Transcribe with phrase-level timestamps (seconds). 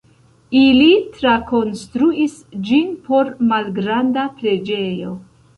[0.59, 2.39] Ili trakonstruis
[2.71, 5.17] ĝin por malgranda preĝejo.